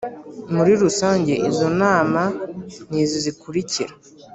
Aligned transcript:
Muri 0.53 0.71
Rusange 0.83 1.33
Izo 1.49 1.67
nama 1.81 2.21
ni 2.89 2.99
izi 3.03 3.17
zikurikira 3.25 3.93